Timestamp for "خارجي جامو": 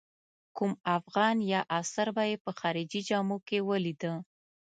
2.59-3.37